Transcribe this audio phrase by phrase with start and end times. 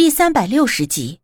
[0.00, 1.20] 第三百六十集。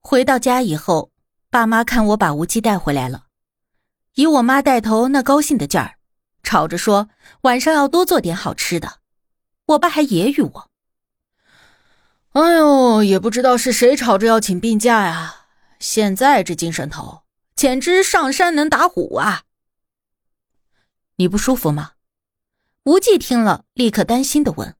[0.00, 1.12] 回到家以后，
[1.50, 3.26] 爸妈看我把无忌带回来了，
[4.14, 5.98] 以我妈带头那高兴的劲儿，
[6.42, 7.10] 吵着说
[7.42, 9.00] 晚上要多做点好吃的。
[9.66, 10.70] 我爸还揶揄我
[12.40, 15.48] ：“哎呦，也不知道是谁吵着要请病假呀！
[15.78, 17.24] 现在这精神头，
[17.54, 19.42] 简直上山能打虎啊！”
[21.16, 21.92] 你不舒服吗？
[22.84, 24.74] 无忌听了，立刻担心的问。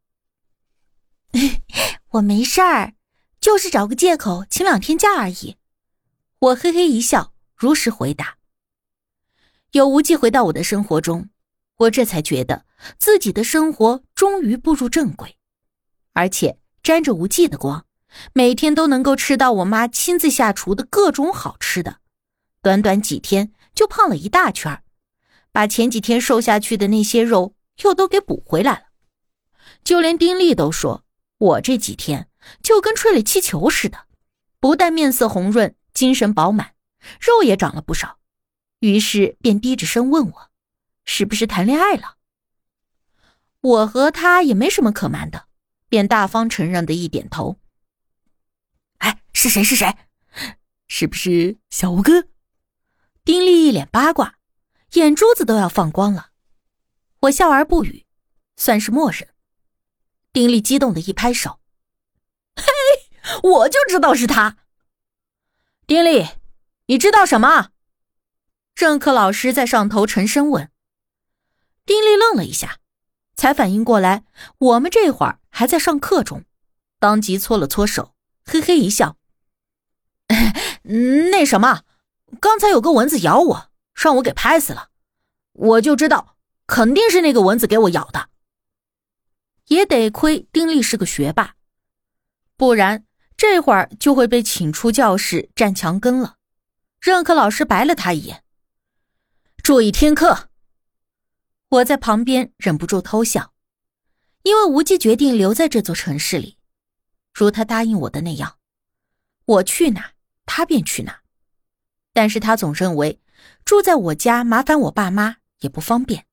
[2.15, 2.95] 我没事儿，
[3.41, 5.57] 就是找个借口请两天假而已。
[6.39, 8.37] 我嘿嘿一笑，如实回答。
[9.73, 11.31] 有无忌回到我的生活中，
[11.79, 12.67] 我这才觉得
[12.99, 15.37] 自己的生活终于步入正轨，
[16.13, 17.85] 而且沾着无忌的光，
[18.33, 21.99] 每天都能够吃到我妈亲自下厨的各种好吃的。
[22.63, 24.85] 短短几天就胖了一大圈
[25.51, 28.83] 把前几天瘦下去的那些肉又都给补回来了。
[29.83, 31.04] 就连丁力都说。
[31.45, 32.31] 我这几天
[32.63, 34.07] 就跟吹了气球似的，
[34.61, 36.75] 不但面色红润、精神饱满，
[37.21, 38.19] 肉也长了不少。
[38.79, 40.51] 于是便低着声问我
[41.05, 42.17] ：“是不是谈恋爱了？”
[43.61, 45.47] 我和他也没什么可瞒的，
[45.91, 47.59] 便大方承认的一点头。
[48.99, 49.63] 哎，是谁？
[49.63, 49.95] 是谁？
[50.89, 52.25] 是不是小吴哥？
[53.23, 54.39] 丁力一脸八卦，
[54.95, 56.31] 眼珠子都要放光了。
[57.21, 58.07] 我笑而不语，
[58.57, 59.29] 算是默认。
[60.35, 61.61] 丁力激动的一拍手
[62.59, 62.65] ：“嘿，
[63.41, 64.57] 我就知道是他！”
[65.87, 66.27] 丁力，
[66.87, 67.69] 你知道什么？
[68.75, 70.73] 任课老师在上头沉声问。
[71.87, 72.81] 丁力愣了一下，
[73.37, 74.25] 才反应过来
[74.59, 76.45] 我们这会儿还在上课中，
[76.99, 79.17] 当即搓了搓手，嘿嘿一笑
[81.31, 81.85] ：“那什么，
[82.41, 84.89] 刚才有个蚊子咬我，让我给拍死了，
[85.53, 88.31] 我就知道肯定是那个蚊子给我咬的。”
[89.67, 91.57] 也得亏丁力是个学霸，
[92.57, 96.37] 不然这会儿就会被请出教室站墙根了。
[97.01, 98.45] 任课老师白了他一眼，
[99.63, 100.49] 注意听课。
[101.69, 103.53] 我在旁边忍不住偷笑，
[104.43, 106.59] 因为无忌决定留在这座城市里，
[107.33, 108.59] 如他答应我的那样，
[109.45, 110.13] 我去哪
[110.47, 111.21] 他便去哪。
[112.13, 113.21] 但是他总认为
[113.65, 116.27] 住在我家麻烦我爸妈也不方便。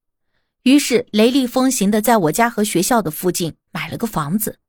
[0.64, 4.60] 于是雷厉风行的在我家和学校的附近买了个房子，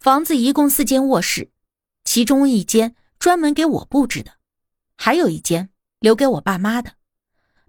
[0.00, 1.50] 房子一共四间卧室，
[2.04, 4.32] 其中一间专门给我布置的，
[4.96, 5.70] 还有一间
[6.00, 6.94] 留给我爸妈的。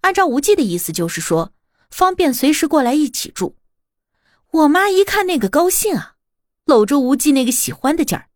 [0.02, 1.54] 按照无忌的意思，就是说
[1.92, 3.56] 方便随时过来一起住。
[4.52, 6.16] 我妈一看那个高兴啊，
[6.66, 8.30] 搂着无忌那个喜欢的劲儿，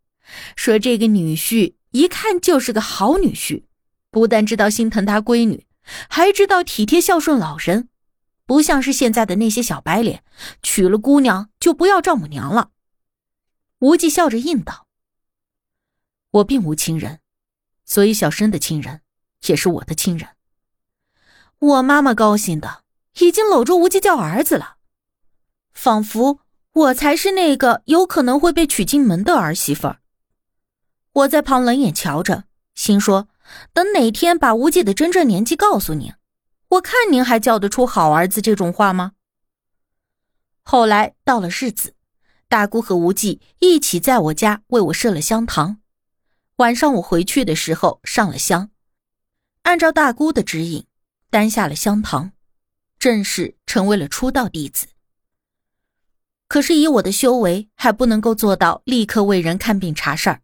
[0.55, 3.63] 说这个女婿一看就是个好女婿，
[4.11, 5.65] 不但知道心疼他闺女，
[6.09, 7.89] 还知道体贴孝顺老人。
[8.49, 10.23] 不像是现在的那些小白脸，
[10.63, 12.71] 娶了姑娘就不要丈母娘了。
[13.77, 14.87] 无忌笑着应道
[16.31, 17.19] ：“我并无亲人，
[17.85, 19.01] 所以小生的亲人
[19.45, 20.29] 也是我的亲人。”
[21.59, 22.81] 我妈妈高兴的
[23.19, 24.77] 已经搂住无忌叫儿子了，
[25.71, 26.39] 仿佛
[26.73, 29.99] 我才是那个有可能会被娶进门的儿媳妇儿。
[31.11, 33.27] 我在旁冷眼瞧着，心说：
[33.73, 36.11] 等哪天把无忌的真正年纪告诉您。
[36.69, 39.13] 我看您还叫得出好儿子这种话吗？
[40.61, 41.95] 后来到了日子，
[42.47, 45.79] 大姑和无忌一起在我家为我设了香堂。
[46.57, 48.69] 晚上我回去的时候上了香，
[49.63, 50.85] 按照大姑的指引，
[51.31, 52.33] 担下了香堂，
[52.99, 54.85] 正式成为了出道弟子。
[56.47, 60.41] 可是以我的修为，还不能够做到立刻为人看病查事儿。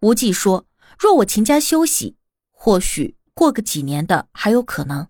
[0.00, 2.16] 无忌说，若我勤加休息，
[2.52, 5.08] 或许过个几年的还有可能。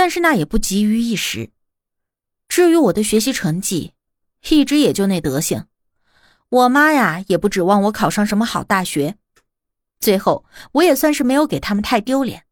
[0.00, 1.50] 但是那也不急于一时。
[2.48, 3.92] 至于我的学习成绩，
[4.48, 5.66] 一直也就那德行。
[6.48, 9.18] 我妈呀，也不指望我考上什么好大学。
[10.00, 12.44] 最后，我也算是没有给他们太丢脸，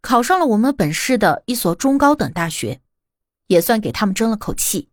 [0.00, 2.80] 考上了我们本市的一所中高等大学，
[3.46, 4.88] 也算给他们争了口气。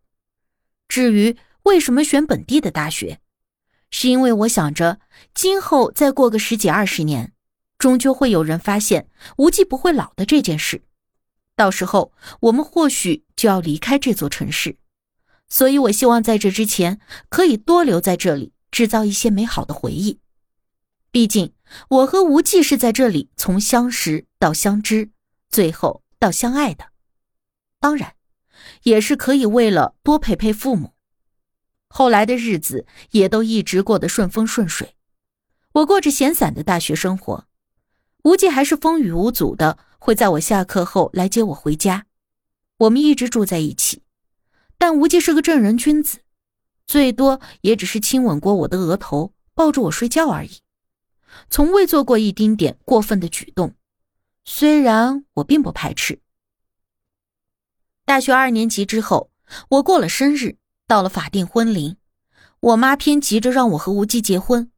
[0.86, 3.18] 至于为什么选本地的大学，
[3.90, 5.00] 是因为我想着
[5.34, 7.32] 今后再过个十几二十年，
[7.76, 9.08] 终究会有人发现
[9.38, 10.82] 无忌不会老的这件事。
[11.58, 12.12] 到时候
[12.42, 14.76] 我们或许就要离开这座城市，
[15.48, 20.20] 所以我希望在这之前可以多留在这里，制造一些美好的回忆。
[21.10, 21.52] 毕竟
[21.88, 25.10] 我和无忌是在这里从相识到相知，
[25.50, 26.90] 最后到相爱的。
[27.80, 28.14] 当然，
[28.84, 30.94] 也是可以为了多陪陪父母。
[31.88, 34.94] 后来的日子也都一直过得顺风顺水，
[35.72, 37.47] 我过着闲散的大学生活，
[38.28, 39.78] 无忌还是风雨无阻的。
[39.98, 42.04] 会在我下课后来接我回家，
[42.76, 44.02] 我们一直住在一起。
[44.76, 46.18] 但无忌是个正人君子，
[46.86, 50.60] 最多也只是亲吻过我的额头，抱着我睡觉而已，
[51.48, 53.74] 从未做过一丁点过分的举动。
[54.44, 56.20] 虽然我并不排斥。
[58.04, 59.30] 大学二年级之后，
[59.70, 61.96] 我过了生日，到了法定婚龄，
[62.60, 64.70] 我妈偏急着让我和无忌结婚，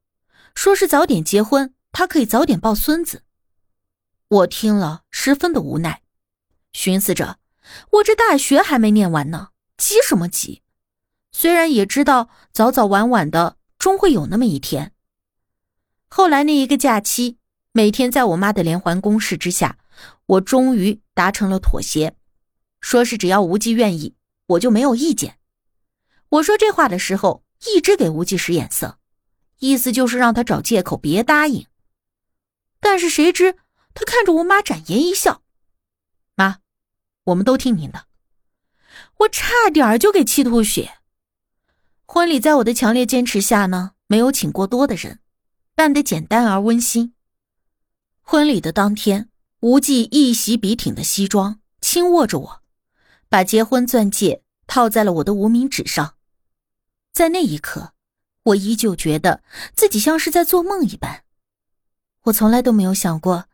[0.55, 3.23] 说是早点结婚，她可以早点抱孙子。
[4.31, 6.03] 我听了十分的无奈，
[6.73, 7.41] 寻思着，
[7.91, 10.63] 我这大学还没念完呢，急什么急？
[11.33, 14.93] 虽然也知道早早晚晚的终会有那么一天。
[16.07, 17.39] 后来那一个假期，
[17.73, 19.79] 每天在我妈的连环攻势之下，
[20.27, 22.15] 我终于达成了妥协，
[22.81, 24.15] 说是只要无忌愿意，
[24.47, 25.39] 我就没有意见。
[26.29, 29.01] 我说这话的时候，一直给无忌使眼色，
[29.59, 31.67] 意思就是让他找借口别答应。
[32.79, 33.57] 但是谁知
[33.95, 35.43] 他看着我妈展颜一笑
[36.37, 36.61] ：“妈，
[37.25, 38.07] 我们都听您的。”
[39.21, 40.99] 我差点就给气吐血。
[42.07, 45.21] 婚礼在我的强烈坚持下呢，没有请过多的人，
[45.75, 47.15] 办得简单而温馨。
[48.23, 49.29] 婚礼的当天，
[49.61, 52.63] 无忌一袭笔挺的西装，轻握着我，
[53.29, 56.15] 把结婚钻戒套在了我的无名指上。
[57.13, 57.93] 在那一刻，
[58.45, 59.43] 我依旧觉得
[59.75, 61.25] 自己像是在做梦一般。
[62.23, 63.47] 我从来都没有想过，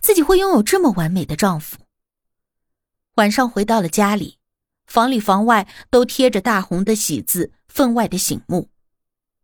[0.00, 1.78] 自己会拥有这么完美的丈夫。
[3.14, 4.38] 晚上回到了家里，
[4.86, 7.52] 房里房外都贴着大红的喜字。
[7.68, 8.70] 分外的醒目，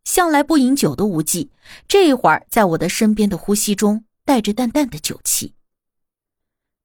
[0.03, 1.53] 向来不饮酒的无忌，
[1.87, 5.55] 这一会儿在我的身边的呼吸中带着淡淡的酒气。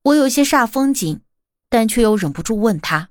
[0.04, 1.22] 我有些煞风景，
[1.68, 3.10] 但却又忍不住问他：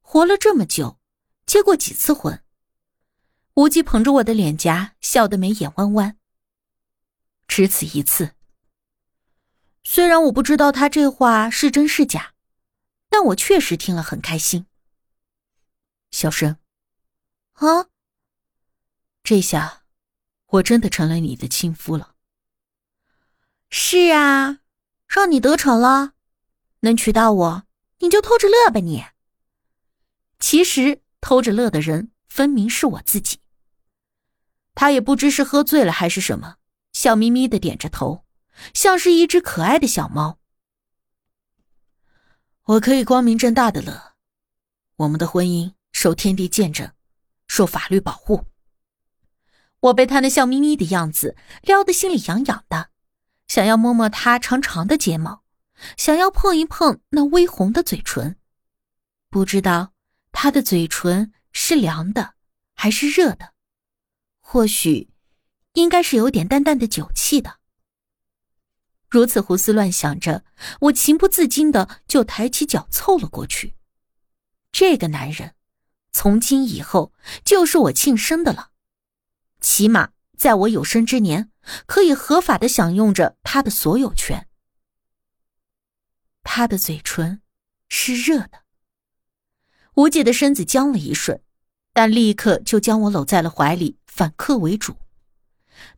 [0.00, 0.98] 活了这么久，
[1.44, 2.40] 结过几次婚？
[3.54, 6.16] 无忌捧着我的脸颊，笑得眉眼弯弯。
[7.46, 8.30] 只此一次。
[9.88, 12.34] 虽然我不知道他这话是真是假，
[13.08, 14.66] 但我确实听了很开心。
[16.10, 16.56] 小生。
[17.52, 17.86] 啊！
[19.22, 19.84] 这下，
[20.46, 22.16] 我真的成了你的亲夫了。
[23.70, 24.58] 是啊，
[25.06, 26.14] 让你得逞了，
[26.80, 27.62] 能娶到我，
[28.00, 29.04] 你就偷着乐吧你。
[30.40, 33.38] 其实偷着乐的人，分明是我自己。
[34.74, 36.56] 他也不知是喝醉了还是什么，
[36.92, 38.25] 笑眯眯的点着头，
[38.74, 40.38] 像是一只可爱的小猫。
[42.64, 44.14] 我可以光明正大的乐，
[44.96, 46.90] 我们的婚姻受天地见证。
[47.48, 48.46] 受法律保护。
[49.78, 52.90] 我被他那笑眯眯的样子撩得心里痒痒的，
[53.46, 55.44] 想要摸摸他长长的睫毛，
[55.96, 58.36] 想要碰一碰那微红的嘴唇。
[59.30, 59.92] 不知道
[60.32, 62.34] 他的嘴唇是凉的
[62.74, 63.52] 还是热的，
[64.40, 65.08] 或许
[65.74, 67.60] 应该是有点淡淡的酒气的。
[69.16, 70.44] 如此胡思乱想着，
[70.80, 73.74] 我情不自禁的就抬起脚凑了过去。
[74.70, 75.54] 这个男人。
[76.12, 78.72] 从今以后就是我庆生的了，
[79.60, 81.50] 起码在我有生之年，
[81.86, 84.46] 可以合法的享用着他的所有权。
[86.42, 87.40] 他的嘴唇
[87.88, 88.64] 是热的，
[89.94, 91.40] 无忌的身子僵了一瞬，
[91.94, 94.96] 但立刻就将我搂在了怀里，反客为主。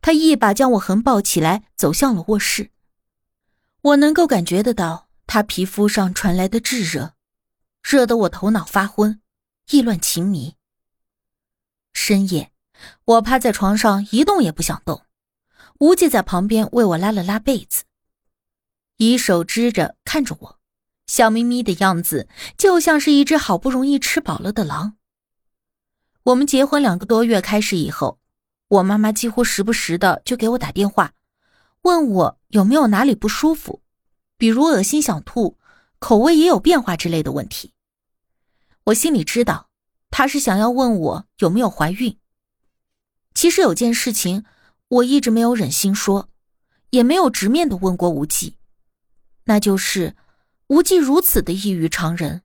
[0.01, 2.71] 他一把将我横抱起来，走向了卧室。
[3.81, 7.13] 我能够感觉得到他皮肤上传来的炙热，
[7.81, 9.21] 热得我头脑发昏。
[9.71, 10.55] 意乱情迷。
[11.93, 12.51] 深夜，
[13.05, 15.05] 我趴在床上一动也不想动，
[15.79, 17.83] 无忌在旁边为我拉了拉被子，
[18.97, 20.59] 以手支着看着我，
[21.05, 24.97] 笑眯眯的样子就像是一只好不容易吃饱了的狼。
[26.23, 28.19] 我们结婚两个多月开始以后，
[28.69, 31.13] 我妈妈几乎时不时的就给我打电话，
[31.83, 33.81] 问我有没有哪里不舒服，
[34.37, 35.57] 比如恶心想吐、
[35.99, 37.73] 口味也有变化之类的问题。
[38.85, 39.69] 我心里知道，
[40.09, 42.17] 他是想要问我有没有怀孕。
[43.35, 44.45] 其实有件事情，
[44.87, 46.29] 我一直没有忍心说，
[46.89, 48.57] 也没有直面的问过无忌，
[49.43, 50.15] 那就是
[50.67, 52.41] 无忌如此的异于常人，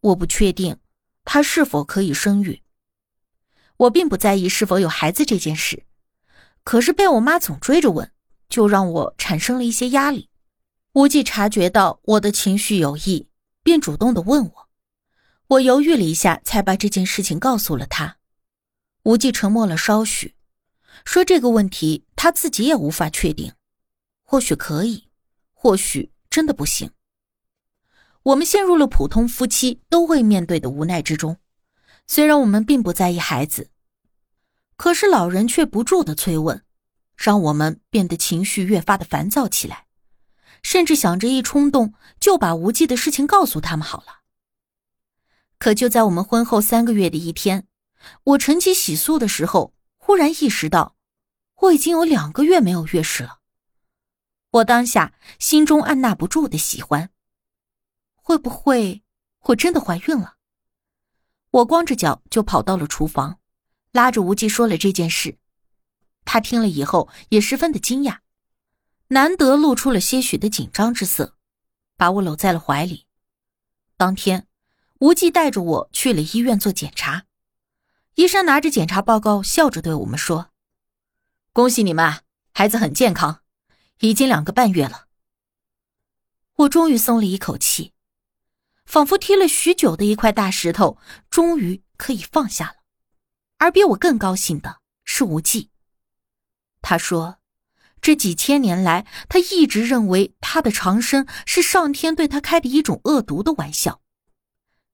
[0.00, 0.78] 我不确定
[1.24, 2.62] 他是否可以生育。
[3.76, 5.84] 我并不在意是否有孩子这件事，
[6.62, 8.10] 可是被我妈总追着问，
[8.54, 10.30] 就让我产生了一些压力。
[10.92, 13.26] 无忌察觉到我的情绪有异，
[13.64, 14.68] 便主动的问我。
[15.48, 18.18] 我犹豫了一下，才把这件事情告诉了他。
[19.02, 20.36] 无忌沉默了稍许，
[21.04, 23.52] 说：“这个问题他自己也无法确定，
[24.22, 25.08] 或许可以，
[25.52, 26.88] 或许真的不行。”
[28.22, 31.38] 我们陷入了普通夫妻都会面对的无奈之中。
[32.06, 33.68] 虽然我们并不在意孩子，
[34.76, 36.63] 可是老人却不住的催问，
[37.16, 39.86] 让我们变得情绪越发的烦躁起来，
[40.62, 44.22] 甚至想着一冲动就把无忌的事情告诉他们好了。
[45.58, 47.66] 可就在我们婚后三个月的一天，
[48.24, 50.96] 我晨起洗漱的时候，忽然意识到，
[51.60, 53.38] 我已经有两个月没有月事了。
[54.50, 57.10] 我当下心中按捺不住的喜欢，
[58.14, 59.02] 会不会
[59.46, 60.34] 我真的怀孕了？
[61.50, 63.38] 我光着脚就跑到了厨房，
[63.92, 65.38] 拉着无忌说了这件事。
[66.24, 68.18] 他听了以后也十分的惊讶，
[69.08, 71.36] 难得露出了些许的紧张之色，
[71.96, 73.06] 把我搂在了怀里。
[73.96, 74.46] 当天，
[75.00, 77.24] 无忌带着我去了医院做检查，
[78.14, 80.50] 医生拿着检查报告，笑着对我们说
[81.52, 83.40] ：“恭喜你们，孩子很健康，
[84.00, 85.06] 已经两个半月了。”
[86.56, 87.92] 我终于松了一口气。
[88.86, 90.98] 仿佛踢了许久的一块大石头，
[91.30, 92.74] 终于可以放下了。
[93.56, 95.70] 而比我更高兴的是无忌。
[96.86, 97.38] 他说
[98.02, 104.02] ：“这几千年来，他一直认为他的长生是上天对他开的一种恶毒的玩笑。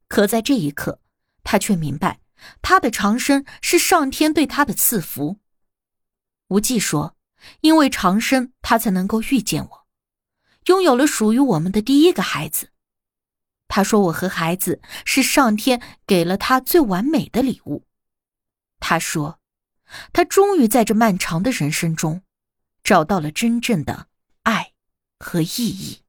[0.06, 1.00] 可在这一刻，
[1.42, 2.20] 他却明白，
[2.62, 5.40] 他的长生是上天对他的赐福。”
[6.46, 7.16] 无忌说
[7.62, 9.86] ：“因为长生，他才能够遇见我，
[10.66, 12.68] 拥有了属于我们的第一个孩子。”
[13.66, 17.84] 他说：“我和孩子是上天给了他最完美的礼物。”
[18.78, 19.38] 他说
[20.12, 22.22] ：“他终于在这漫长的人生中，
[22.82, 24.06] 找到了真正的
[24.42, 24.72] 爱
[25.18, 26.02] 和意义。”